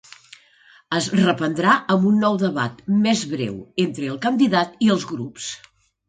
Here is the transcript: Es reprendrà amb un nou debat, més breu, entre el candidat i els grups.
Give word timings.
Es 0.99 1.09
reprendrà 1.17 1.73
amb 1.95 2.07
un 2.11 2.15
nou 2.23 2.39
debat, 2.43 2.81
més 3.03 3.21
breu, 3.33 3.59
entre 3.83 4.09
el 4.13 4.17
candidat 4.23 4.81
i 4.87 4.89
els 4.95 5.05
grups. 5.11 5.51